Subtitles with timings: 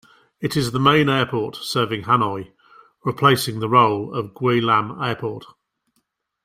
[0.39, 2.51] It is the main airport serving Hanoi,
[3.03, 5.45] replacing the role of Gia Lam Airport.